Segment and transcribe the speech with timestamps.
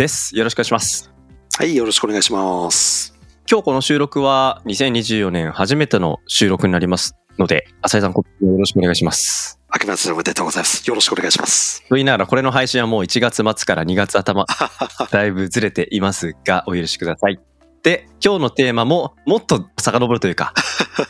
[0.00, 0.34] です。
[0.34, 1.12] よろしくお願いします。
[1.58, 3.14] はい、よろしくお願いします。
[3.50, 9.60] 今日この収録は2024年初めての収録になりますので、浅井さん、こよろしくお願いします。
[9.74, 10.88] 明けましておめでとうございます。
[10.88, 11.82] よろしくお願いします。
[11.86, 14.46] と言いながら、これの配信はもう1月末から2月頭、
[15.12, 17.38] だいぶずれていますが、お許しください。
[17.82, 20.54] で、今日のテーマももっと遡るというか、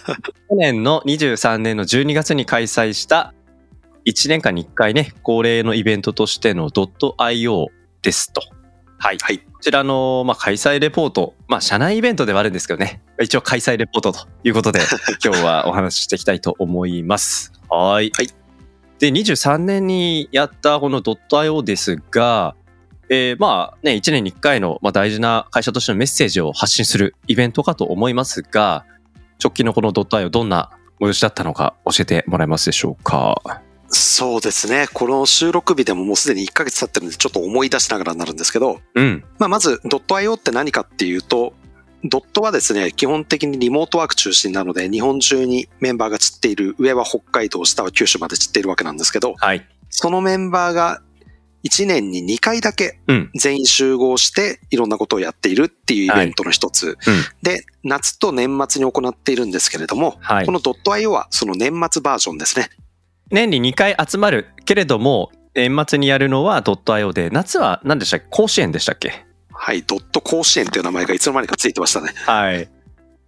[0.51, 3.35] 去年の23年の12月に開催した
[4.05, 7.67] 1年間に1回ね、恒例のイベントとしての .io
[8.03, 8.43] ですと。
[9.03, 9.19] はい。
[9.19, 14.81] はいこちらの、まあ、開催レポート、まあ、社内イベントではあるんですけどね、一応開催レポートということで、
[15.23, 17.53] 今日はお話ししていきたいと思います。
[17.69, 18.11] はい。
[18.17, 18.29] はい
[18.99, 22.55] で、23年にやったこの .io ですが、
[23.09, 28.85] えーまあね、1年に1回の、まあ、大事な会社としてのメッセージを発信するイベントかと思いますが、
[29.43, 30.71] 直近のこの .io どんな
[31.01, 33.63] 催しだったのか教えてもらえますでしょうか？
[33.91, 34.87] そうですね。
[34.93, 39.25] この収録日でももうすでに1ヶ月経ってるんで、ちょっと思い出しながらになるんですけど、うん。
[39.39, 41.55] まあ、まず、.io って何かっていうと、
[42.05, 49.67] ドットはですね、基本的にリモートワーク中心なので、日本中にメンバーが散っている、上は北海道、下は九州まで散っているわけなんですけど、はい。
[49.91, 51.03] そのメンバーが
[51.65, 53.31] 1年に2回だけうん。
[53.35, 56.87] 全員集合していろんなことをやっているっていうイベントの一つ。
[56.87, 56.97] うん。
[57.43, 60.53] で、夏と年末に行っているんですけれども、はいこ。
[60.53, 62.71] の .io はその年末バージョンですね。
[63.31, 68.27] 年に2回集まるけれども、年末にやるのは .io で、夏は何でしたっけ？
[68.31, 69.25] 甲子園でしたっけ？
[69.53, 72.13] はい、ドット甲子園っていう名前がいつの間にかついてましたね。
[72.27, 72.69] はい。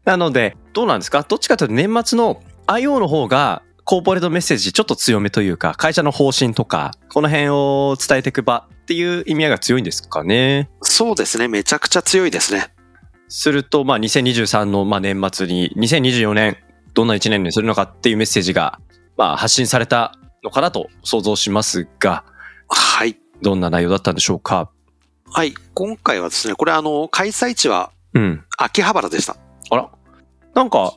[0.04, 1.22] なので、どうなんですか？
[1.22, 10.70] どっちかというと年末の IO の方が、コーポレートメッセージちょっと強めというか、会社の方針とか、この辺を伝えていく場っていう意味合いが強いんですかね？
[10.82, 12.68] そうですね、めちゃくちゃ強いですね。
[13.28, 16.58] すると、まあ、2023のまあ年末に、2024年、
[16.94, 18.78] どんな1年にするのかっていうメッセージが、
[19.16, 22.24] まあ、発信されたのかなと想像しますが、
[22.68, 23.18] はい。
[23.42, 24.70] どんな内容だったんでしょうか？
[25.30, 28.44] はい、今回はですね、これあの、開催地はうん。
[28.58, 29.36] 秋葉原でした。
[29.70, 29.88] あら
[30.54, 30.94] なんか、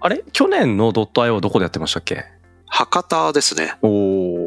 [0.00, 0.24] あれ？
[0.32, 2.24] 去年の .io はどこでやってましたっけ？
[2.66, 3.74] 博多ですね。
[3.82, 3.88] お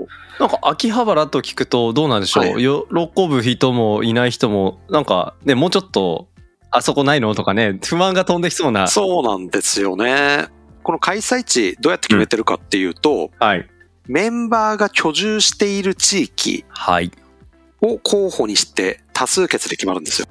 [0.03, 0.07] お。
[0.39, 6.27] なんか秋葉原と聞くとどうなんでしょう、はい喜ぶ人もいない人も、なんかね、もうちょっと、
[6.71, 7.33] あそこないの？
[7.35, 8.87] とかね、不満が飛んできそうな。
[8.87, 10.47] そうなんですよね。
[10.83, 13.67] この開催地どうやって決めてるかっていうと、はい。
[14.07, 17.11] メンバーが居住している地域はい。
[17.81, 20.27] を候補にして多数決で決まるんですよ。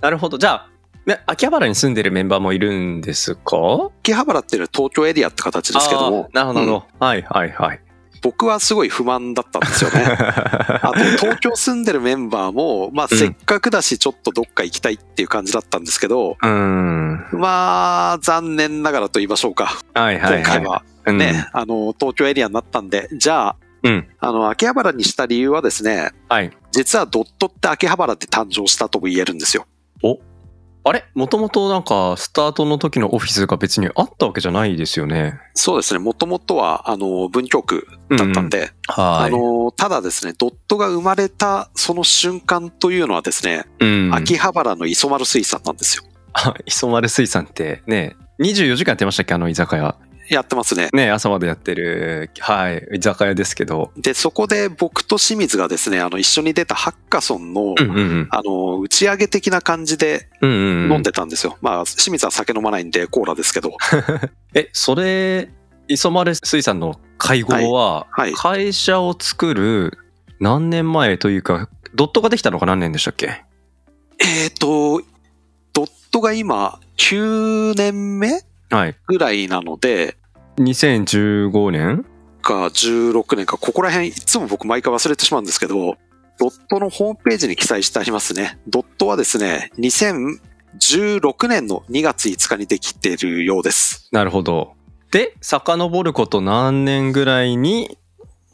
[0.00, 0.36] なるほど。
[0.36, 0.68] じゃあ、
[1.06, 3.90] ね、秋葉原に住んでるメンバーもいるんですか？
[4.00, 7.06] 秋葉原っていうのは東京エリアって形ですけどもなるほどなるほど。
[7.06, 7.80] はいはいはい。
[8.22, 10.04] 僕はすごい不満だったんですよね。
[10.82, 17.26] あと、東京住んでるメンバーも、まあ、うんせっかくだし、ちょっとどっか行きたいっていう感じだったんですけど、うーん。
[17.32, 19.78] まあ、残念ながらと言いましょうか。
[19.94, 20.42] はいはいはい。
[20.42, 24.06] 今回はうんね、あの、東京エリアになったんで、じゃあ、うん。
[24.18, 26.50] あの、秋葉原にした理由はですね、はい。
[26.70, 29.66] 実はドットって秋葉原で誕生したとも言えるんですよ。
[30.02, 30.18] お？
[30.82, 31.04] あれ？
[31.14, 35.38] もともとなんか、スタートの時のオフィスが別にあったわけじゃないですよね。
[35.54, 39.28] そうですね、もともとは、あの、文京区だったんで、はい。
[39.28, 44.10] あの、ただですね、ドットが生まれたその瞬間というのはですね、うん。
[44.14, 46.04] 秋葉原の磯丸水産なんですよ。
[46.32, 49.34] あ、磯丸水産ってね、24時間やってましたっけ？
[49.34, 49.96] あの居酒屋。
[50.30, 50.88] やってますね。
[50.92, 53.90] ね、朝までやってる、はい、居酒屋ですけど。
[53.96, 58.28] で、そこで僕と清水がですね、あの、一緒に出たハッカソンの、うんうんうん。
[58.30, 60.92] あの、打ち上げ的な感じでうんうんうん。
[60.92, 61.58] 飲んでたんですよ。
[61.60, 63.76] まあ、清水は酒飲まないんでコーラですけど。
[64.54, 65.50] え、それ、
[65.88, 68.32] 磯丸水産の会合は、はい。
[68.32, 69.98] 会社を作る
[70.38, 73.42] 何年前というか、ドットができたのが何年でしたっけ？
[74.20, 75.02] えっ、と、
[75.72, 78.96] ドットが今、9年目はい。
[79.08, 80.16] ぐらいなので、
[80.58, 82.04] 2015年？
[82.42, 85.96] か16年か、ここら辺いつも僕毎回忘れてしまうんですけど、
[86.38, 88.58] ドットのホームページに記載してありますね。
[88.66, 94.08] ドットはですね、2016年の2月5日にできているようです。
[94.12, 94.74] なるほど。
[95.10, 97.98] で、遡ること何年ぐらいに、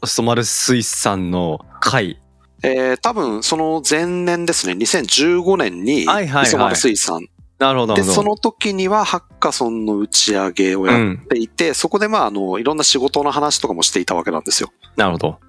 [0.03, 2.19] 磯丸水産の会。
[2.63, 7.27] えー、多分その前年ですね、2015年にはいはいはい磯丸水産。
[7.59, 7.95] なるほど。
[7.95, 14.71] で、その時にはハッカソンの打ち上げをやっていて、そこでまあ、あの、いろんな仕事の話とかもしていたわけなんですよ。
[14.95, 15.39] なるほど。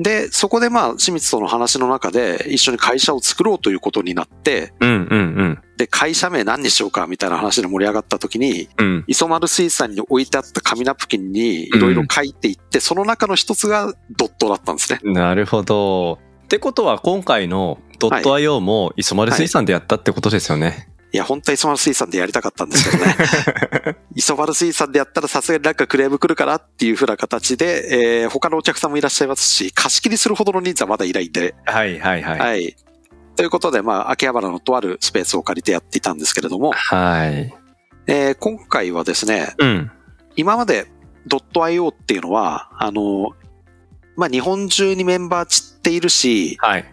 [0.00, 5.58] で、そこでまあ、清水との話の中で一緒に会社を作ろうということになって、うんうんうん。
[5.76, 9.04] で、会社名何にしようかみたいな話で盛り上がった時に、うん。
[9.06, 15.00] 磯丸水産に置いてあった紙ナプキンにいろいろ書いていって、その中の一つがドットだったんですね。
[15.04, 16.18] なるほど。
[16.44, 20.88] ってことは今回のドット IO も磯丸水産でやったってことですよね。
[20.88, 23.16] いや、本当は磯丸水産でやりたかったんですけどね。
[24.14, 32.38] 磯丸水産でやったらさすがになんかクレーム来るかなっていう風な形で、えー他のお客さんもいらっしゃいますし、貸し切りするほどの人数はまだいないんで、はいはいはい。
[32.38, 32.76] はい。
[33.36, 37.54] ということで、まあ、秋葉原のとあるスペースを借りてやっていたんですけれども、はい。
[38.06, 39.90] えー今回はですね、うん。
[40.36, 40.86] 今まで
[41.28, 43.32] .io っていうのは、あの、
[44.16, 46.84] まあ、日本中にメンバー散っているし、はい。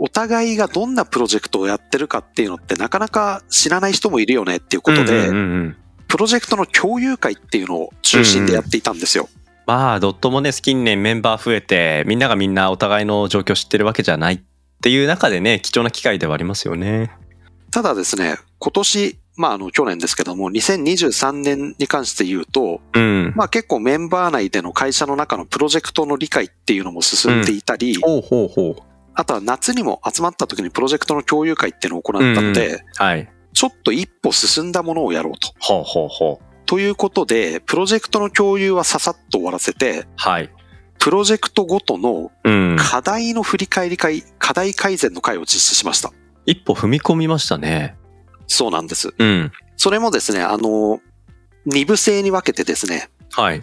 [0.00, 5.76] お互いがどんなプロジェクトをやってるかっていうのってなかなか知らない人もいるよねっていうことで、うんうんうんうん
[6.10, 9.28] プロジェクトの共有会っていうのを中心でやっていたんですよ。
[9.64, 14.40] まあ、ドットもね、近年メンバー増えて、みんながみんなお互いの状況知ってるわけじゃないっ
[14.82, 17.12] ていう中でね、貴重な機会ではありますよね。
[17.70, 23.32] ただですね、今年、まああの去年ですけども、2023年に関して言うと、うん。
[23.36, 28.89] まあ結構メンバー内での会社の中のプロジェクトの理解っていうのも進んでいたり、ほうほうほう。
[29.14, 33.28] あとは夏にも集まった時にプロジェクトの共有会っていうのを行ったので、はい。
[33.52, 35.52] ちょっと一歩進んだものをやろうと。
[35.58, 36.44] ほうほうほう。
[36.66, 40.50] ということで、プロジェクトの共有はささっと終わらせて、はい。
[40.98, 42.76] プロジェクトごとのうん。
[42.78, 46.12] 課題の振り返り会、課題改善の会を実施しました。
[46.46, 47.96] 一歩踏み込みましたね。
[48.46, 49.14] そうなんです。
[49.18, 49.52] うん。
[49.76, 51.00] それもですね、あの、
[51.66, 53.60] 二部制に分けてですね、はい。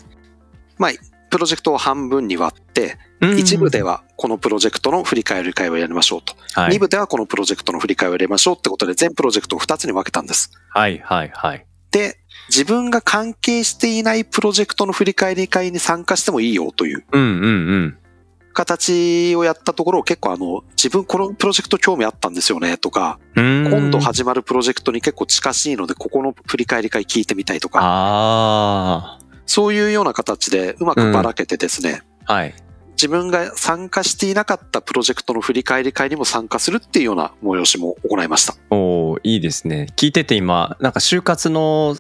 [0.78, 0.92] まあ、
[1.30, 6.36] プロジェクトを半分に割って、うん一部ではこのプロジェクトの振り返り会をやりましょうと。
[6.54, 10.52] はい二部ではこのプロジェクトの振り返りをやりましょうってことで、全プロジェクトを二つに分けたんです。
[10.70, 11.66] はいはいはい。
[11.92, 12.20] で、
[12.50, 17.48] 自分が関係していないプロジェクトの振り返り会に参加してもいいよといううんうんう
[17.78, 17.98] ん。
[18.54, 32.34] 形をやったところ、結構あの、自分このプロジェクト興味あったんですよねとか、今今度始まるプロジェクトに結構近しいので、ここの振り返り会聞いてみたいとか、あそういうような形でうまくばらけてですね、あ。
[32.34, 32.54] はい。
[32.92, 38.56] 自分が参加していなかったプロジェクトの振り返り会にも参加するっていうような催しも行いました。
[38.72, 39.88] おーいいですね。
[39.96, 41.96] 聞いてて今、なんか就活の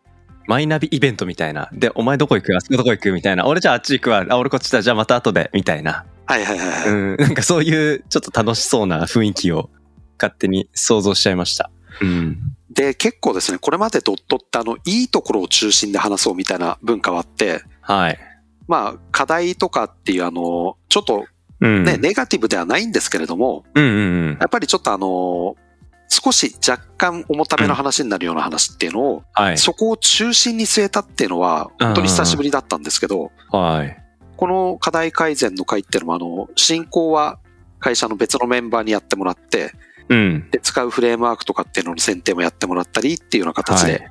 [0.47, 1.69] マイナビイベントみたいな。
[1.71, 2.55] で、お前どこ行く？
[2.55, 3.11] あそこどこ行く？
[3.11, 3.45] みたいな。
[3.45, 4.25] 俺じゃああっち行くわ。
[4.27, 4.81] あ、俺こっちだ。
[4.81, 5.51] じゃあまた後で。
[5.53, 6.05] みたいな。
[6.25, 6.89] はいはいはいはい。
[6.89, 7.15] うん。
[7.17, 9.69] なんかそういうちょっと楽しそうな雰囲気を
[10.19, 11.69] 勝手に想像しちゃいました。
[12.01, 12.56] うん。
[12.77, 18.19] で、結構ですね、これまでドットってあの、いいところを中心で話そうみたいな文化はあって、はい。
[18.67, 21.25] まあ、課題とかっていうあの、ちょっと
[21.59, 21.83] うん。
[21.83, 24.45] ね、ネガティブではないんですけれども、うんうんうんや。
[24.45, 25.55] っぱりちょっとあの、
[26.07, 29.57] 少し若干重ための話になるような話っていうのを、はい。
[29.57, 33.97] そこを中心に据えたっていうのは、本当に久しぶりだったんですけど、はい。
[34.35, 37.39] この課題改善の会っていうのも、あの、進行は
[37.79, 39.71] 会社の別のメンバーにやってもらって、
[40.09, 40.49] うん。
[40.51, 44.09] で、使うフレームワークとかっていうのの選定もやってもらったりっていうような形で。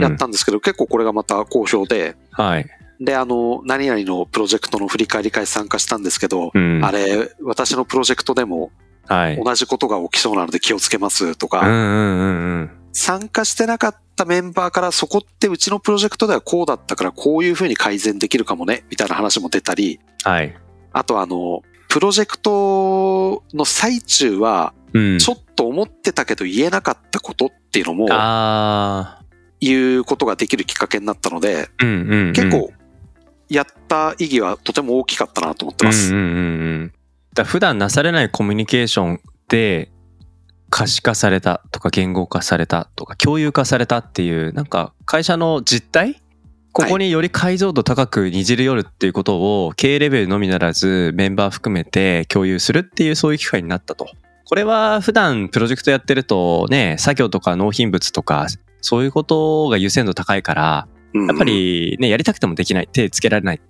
[0.00, 2.66] やったんですけど、結構これがまた好評で、はい。
[3.00, 6.84] で、あの、何々のプロジェクトの振り返り会参加したんですけど、うん。
[6.84, 8.70] あれ、私のプロジェクトでも
[9.08, 9.42] はい。
[9.42, 12.70] 同じことが起きそうなので気をつけますとか、うんうんうんうん。
[12.92, 20.56] 参加してなかったメンバーからそこってうちのプロジェクトではこうだったからこういうふうに改善できるかもね、みたいな話も出たり、はい。
[20.92, 21.62] あとあの、
[21.96, 25.18] プロジェクトの最中は、うん。
[25.18, 29.22] ちょっと思ってたけど言えなかったことっていうのも、あ
[29.60, 31.70] 言うことができるきっかけになったので。
[31.78, 32.70] 結構、
[33.48, 36.14] やった意義はとても大きかったなと思ってます。
[36.14, 36.40] うんうんうんう
[36.84, 36.92] ん。
[37.32, 39.90] だ普段なされないコミュニケーションで
[40.68, 46.22] 可視化されたとか言語化されたとか共有化されたっていうなんか会社の実態
[46.76, 54.06] ここにより解像度高くにじり寄るっていうことを経営レベルのみならずメンバー含めて共有するっていうそういう機会になったと。
[54.44, 58.46] これは普段プロジェクトやってるとね、作業とか納品物とか
[58.82, 62.88] そういうことが優先度高いから、うんやっぱ、りね、やりたくてもできない。
[62.88, 63.60] 手つけられない。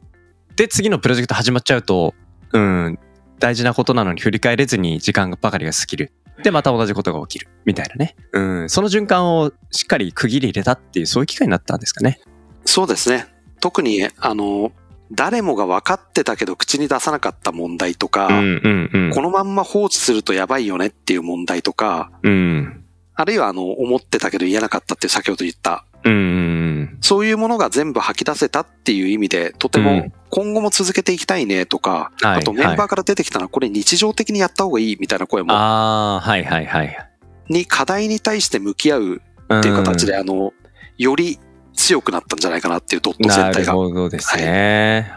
[0.57, 2.13] で、次のプロジェクト始まっちゃうと、
[2.53, 2.99] うん、
[3.39, 6.13] 大事なことなのに振り返れずに時間ばかりが過ぎる。
[6.43, 7.49] で、また同じことが起きる。
[7.65, 8.17] みたいなね。
[8.33, 12.21] うん、その循環をしっかり区切り入れたっていう、そういう機会になったんですかね。
[12.67, 13.27] そうですね。
[13.61, 14.73] 特に、あの、
[15.13, 19.11] 誰もが分かってたけど口に出さなかった問題とか、うん、うん、うん。
[19.13, 22.85] このまんま放置するとやばいよねっていう問題とか、うん。
[23.15, 26.99] あるいはあの、思ってたけど言えなかったって先ほど言った、うん、うん。
[27.01, 37.11] そういうものが全部吐き出せたっていう意味で、とてもうん今後も続けていきたいねとか、はいあとメンバーから出てきたのはこれ日常的にやった方がいいみたいな声も、ああ、はい、はい、はい。
[37.49, 39.19] に課題に対して向き合うっ
[39.55, 40.53] っていう形で、あの、
[40.99, 41.39] より
[41.77, 43.73] 強くなったんじゃないかなっていうドットなる全体が。
[43.75, 45.13] ほどですね。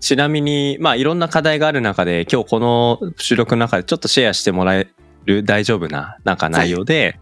[0.00, 4.88] ちなみに、まあいろんな課題がある中で、今日この収録の中でちょっとシェアしてもらえ
[5.24, 7.18] る大丈夫ななんか内容で、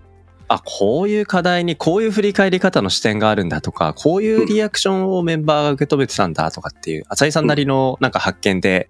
[0.49, 8.89] あ、こういう課題にこういう振り返り方の視点があるんだとか、こういうリアクションをメンバーが受け止めてたんだとかっていう、浅井さんなりのなんか発見で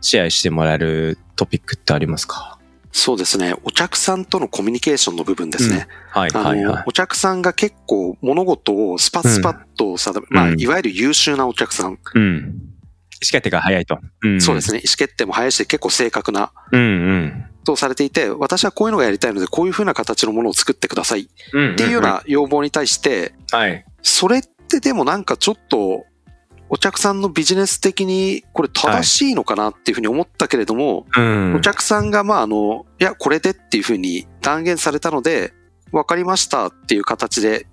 [0.00, 2.58] シェアしてもらえるトピックってありますか？
[2.92, 3.54] そうですね。
[3.64, 5.86] お客さんとのコミュニケーションの部分ですね。
[6.10, 6.84] はいあの、はいはい。
[6.86, 11.98] お客さんが結構物事をスパスパッと定め、まあ、うんいわゆる優秀なお客さん。
[12.14, 12.70] うん。
[13.22, 13.98] 意思決定が早いと。
[14.22, 14.78] うん、そうですね。
[14.78, 17.44] 意思決定も早いし、結構正確な、うんうん。
[17.64, 21.76] とされていて、私はこういうのがやりたいので、こういう風な形のものを作ってくださいっうん。
[21.76, 23.84] ていうような要望に対して、はい。
[24.02, 26.04] それってでもなんかちょっと、
[26.72, 31.56] お客さんのビジネス的にこれ正しいのかなっていうふうに思ったけれども、うん。
[31.56, 35.52] お客さんがまああの、いや、これでっていうふうに断言されたので、
[35.90, 37.66] わかりましたっていう形で、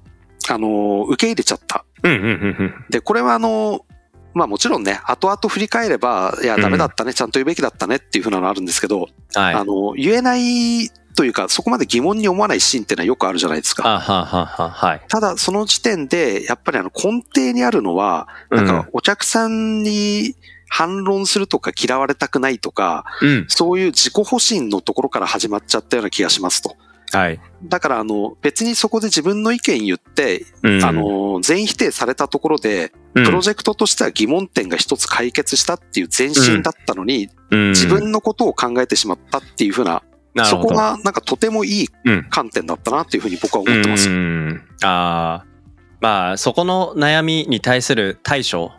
[0.49, 1.85] あの、受け入れちゃった。
[2.01, 2.29] うんうんうんう
[2.63, 2.85] ん。
[2.89, 3.85] で、これはあの、
[4.33, 9.53] まあもちろんね、後々振り返れば、いや、うんダメだったね、ちゃんと言うべきだったねっていうふうなのあるんですけど、はい。
[9.53, 13.89] あの、言えないというか、そこまで疑問に思わないシーンってのはよくあるじゃないですか。
[13.89, 15.01] あははは、はい。
[15.07, 20.35] ただ、その時点で、やっぱりあの、根底にあるのは、なんか、お客さんに
[20.69, 23.45] 反論するとか嫌われたくないとか、うん。
[23.47, 26.75] そういう自己保身のところから始まっちゃったような気がしますと。
[27.11, 27.39] はい。
[27.63, 40.03] だから、あの、別にそこで自分の意見言って、うんあ、の、全否定されたところで、うんプロジェクトとしては疑問点が一つ解決したっていう前進だったのに、自分のことを考えてしまったっていうふうな、
[40.45, 44.09] そこがなんかとてもいいうん観点だったなっていうふうに僕は思ってます。
[44.09, 45.57] うんああ。
[45.99, 48.71] まあ、そこの悩みに対する対処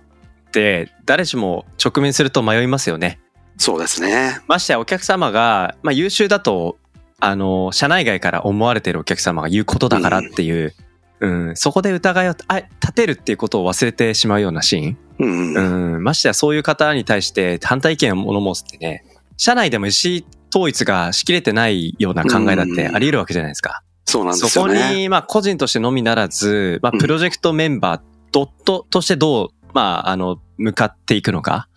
[0.48, 3.18] って、誰しも直面すると迷いますよね。
[3.56, 4.40] そうですね。
[4.46, 6.78] ましてやお客様が、まあ優秀だと、
[7.20, 10.74] あの、社内外から思われてるお客様が言うことだからっていう、
[11.20, 14.98] うん、そこで疑いをあ立てるっていうことを忘れてしまうようなシーン。
[15.18, 15.94] うんうん。
[15.94, 19.04] うん、ましてやそういう方に対して反対意見を物申すってね、
[19.36, 20.24] 社内でも意思
[20.54, 23.82] 統一がしきれてないような考えだってあり得るわけじゃないですか。
[24.04, 24.94] そうなんでそこすよね。
[24.94, 28.00] に、まあ個人としてのみならず、まあうんプロジェクトメンバー、
[28.32, 31.68] ドットとしてどう、まああの、向かっていくのか。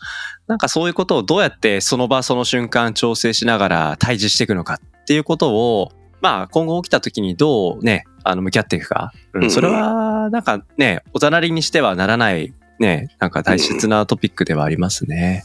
[0.47, 9.11] なんかそういうことをどうやってその場その瞬間調整しながら対峙していくのかっていうことを、まあ今後起きた時にどうね、あの向き合っていくか。
[9.33, 15.43] ううんん、それは、なんかね、おざなりにしてはならない、ね、なんか大切なトピックではありますね。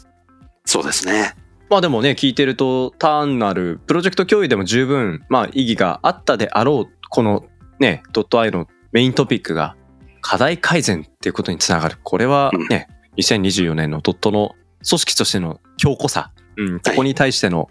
[0.64, 1.34] そうですね。
[1.68, 7.44] まあでもね、聞いてると単なるプロジェクト共有でも十分、まあ意義があったであろう、この
[7.78, 9.76] ね、ドット .i のメイントピックが
[10.20, 11.96] 課題改善っていうことにつながる。
[12.02, 14.54] これはね、2024年のドットの
[14.88, 17.68] 組織としての強固さ、うん、ここに対しての、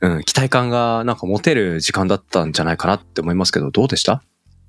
[0.00, 4.22] うん、期待感がなんか持てる時間だったんじゃないかなって思いますけど、どうでした？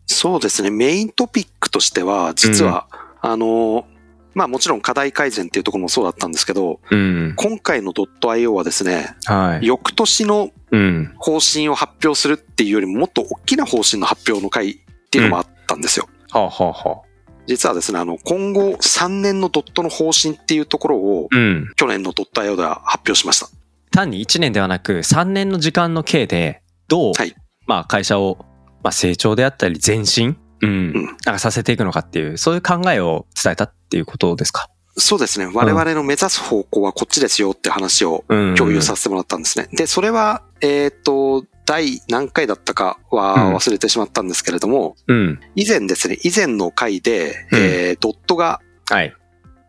[0.06, 0.72] そうですね。
[0.72, 2.88] メイントピックとしては、実は、
[3.22, 3.86] あの、
[4.34, 7.34] まあもちろん課題改善っていうところもそうだったんですけど、うん。
[7.36, 9.66] 今回の .io はですね、はい。
[9.66, 11.14] 翌年のうん。
[11.18, 14.76] 方針を発表するっていうよりももっと大きな方針の発表の回っ
[15.10, 16.08] ていうのもあったんですよ。
[16.32, 17.10] はあ、はあはあ、
[17.48, 21.72] 実はですね、あの、今後3年のドットの方針っていうところを、うん。
[21.76, 23.48] 去年の .io では発表しました。
[23.92, 28.46] 単に1年ではなく3年の時間の計でどう、はいまあ会社を、
[28.84, 34.70] まあ、成長であったり前進、うんうんなんかさせていくのかっていうそういう考えを伝えたっていうことですか？
[34.98, 35.50] そうですね。
[35.52, 39.68] 我々の目指す方向はこっちですよって話をうん共有させてもらったんですね。
[39.72, 45.40] で、それは、えっ、と、第何回だったかは忘れてしまったんですけれども、うん。
[45.56, 49.16] 以前ですね、以前の回で、うんえードットがはい。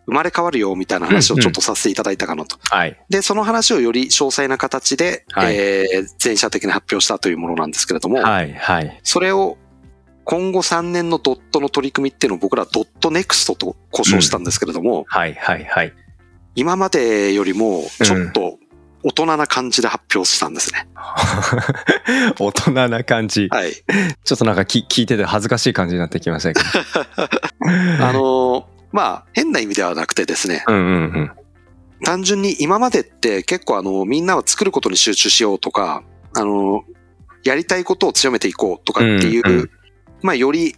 [0.07, 2.57] 生まれ変わるよみたいな話をちょっとさせていただいたかなと。
[2.69, 2.99] はい。
[3.11, 8.53] で、その話をより詳細な形で、はいえー全社的に発表したというものなんですけれども、はい。
[8.53, 9.01] はい。
[9.05, 9.57] それを
[10.31, 15.35] 今後3年のドットの取り組みっていうのを僕らドットネクストと呼称したんですけれども、はい。
[15.35, 15.65] はい。
[15.65, 15.93] はい。
[16.55, 18.57] 今までよりもちょっと
[19.03, 20.87] 大人な感じで発表したんですね。
[22.39, 23.49] 大人な感じ。
[23.51, 23.73] はい。
[23.73, 26.63] ちょっとなんかき聞いてて恥ずかしい感じになってきませんか？
[27.99, 30.87] あのーまあ、変な意味ではなくてですね、うんうんう
[31.23, 31.31] ん。
[32.05, 36.05] 単純に今までって結構あの、みんなは作ることに集中しようとか、
[36.37, 36.85] あの、
[37.43, 39.71] やりたいことを強めていこうとかっていう、うんうん
[40.23, 40.77] まあ、より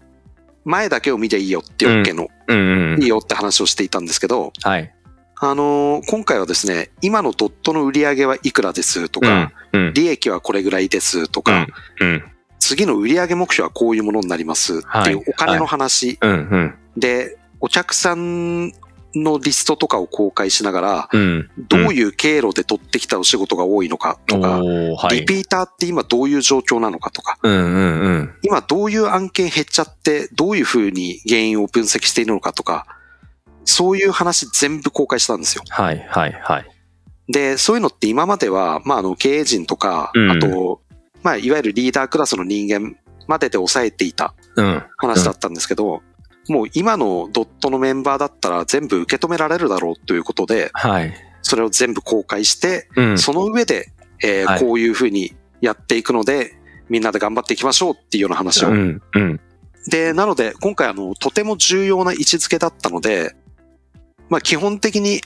[0.64, 2.56] 前だけを見ていいよっていう OK の、うん
[2.94, 3.08] うんいい。
[3.08, 4.92] よって話をしていたんですけど、はい。
[5.40, 9.86] あのー今回はですね、今のドットの売り上げはいくらですとか、うん。
[9.86, 9.94] うん。
[9.94, 11.66] 利益はこれぐらいですとか、
[12.00, 12.22] うん。
[12.60, 16.30] 次の売上目標はこういうものになりますっていうはいお金の話うん。
[16.30, 16.74] うん。
[16.96, 18.72] で、お客さん
[19.14, 21.50] のリストとかを公開しながら、うん。
[21.68, 25.20] どういう経路で取ってきたお仕事が多いのかとか、はい。
[25.20, 28.34] リピーターって今どういう状況なのかとか、うんうんうん。
[28.42, 32.86] 今どういう案件減っちゃって、どういうふうに原因を分析しているのかとか、
[33.64, 35.62] そういう話全部公開したんですよ。
[35.68, 36.66] はい、はい、はい。
[37.28, 40.80] で、そういうのって今までは、まあ、あの、経営陣とか、うんあと、
[41.22, 42.96] まあ、いわゆるリーダークラスの人間
[43.28, 44.82] までで抑えていたうん。
[44.96, 46.02] 話だったんですけど、
[46.48, 51.14] もう今のドットのメンバーだったら全部受け止められるだろうということで、はい。
[51.42, 53.18] それを全部公開して、うん。
[53.18, 56.56] その上で、えーはいこういうふうにやっていくので、
[56.88, 58.68] みんなで頑張っていきましょうっていうような話を。
[58.68, 59.40] うん、うん。
[59.88, 63.34] で、なので、今回あの、とても重要な位置づけだったので、
[64.28, 65.20] まあ基本的に、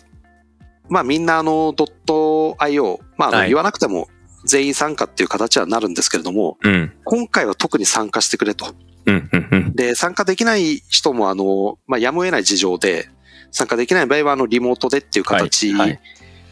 [0.88, 4.08] まあみんなあの、ドット IO、まああのはい言わなくても
[4.46, 6.92] 全員参加っていう形はなるんですけれども、うん。
[7.04, 8.74] 今回は特に参加してくれと。
[9.06, 9.74] うん、うん、うん。
[9.74, 13.08] で、参加できない人もあの、まあやむを得ない事情で、
[13.50, 16.00] 参加できない場合はあの、リモートでっていう形はいはい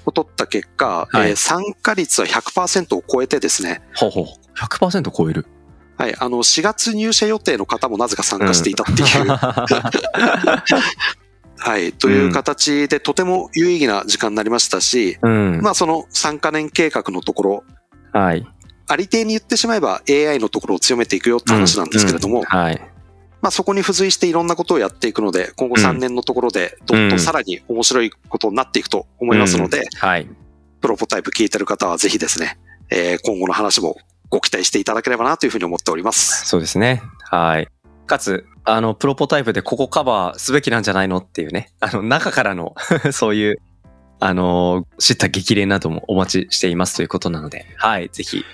[0.06, 4.24] を取った結果、はいえー参加率は100%を超えてですね、ほうほう。
[4.58, 5.46] 100%超える？
[5.96, 9.28] はい、あの、4月入社予定の方もなぜか参加していたっていう、
[11.56, 15.60] はい、という形でとても有意義な時間になりましたし、うん。
[15.62, 17.64] まあその3カ年計画のところ、
[18.12, 18.44] はい。
[18.86, 22.80] ありていに言ってしまえば AI のところを強めていくよって話なんですけれども、うんはい。
[23.40, 30.28] まあそこに付随していろんなことをやっていくので、今後3年のところでどんどんさらに面白いことになっていくと思いますので、うんはい。
[30.80, 32.58] プロポタイプ聞いてる方はぜひですね、
[32.90, 33.96] えー今後の話も
[34.30, 36.46] ご期待していただければなというふうに思っております。
[36.46, 37.02] そうですね。
[37.30, 37.68] はい。
[38.06, 42.74] かつ、あの、プロポタイプでここカバーすべきなんじゃないのっていうね、あの、中からの
[43.12, 43.60] そういう、
[44.20, 48.44] あの、知った激励などもお待ちしていますということなので、はい、ぜひ。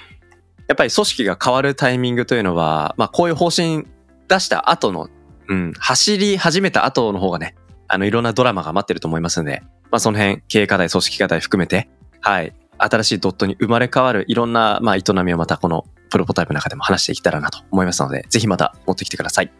[0.70, 3.88] やっぱり組織が変わるタイミングというのは、まあ、こういう方針
[4.28, 5.08] 出した後の、
[5.48, 7.56] うん、走り始めた後の方がね、
[7.88, 19.50] あの、いろんなドラマが待ってると思いますので、まあ、その辺、経営課題、組織課題含めて、はい、新しいドットに生まれ変わるいろんな、まあ、営みをまたこのプロポタイプの中でも話していけたらなと思いますので、ぜひまた持ってきてください。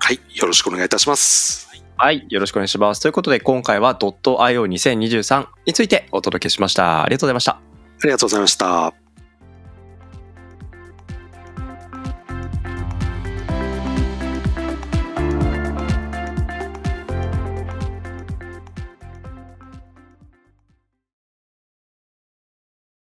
[0.00, 1.70] はい、よろしくお願いいたします。
[1.96, 3.00] はい、よろしくお願いします。
[3.00, 7.04] ということで、今回は .io2023 についてお届けしました。
[7.04, 7.52] ありがとうございました。
[7.52, 7.60] あ
[8.02, 8.99] りがとうございました。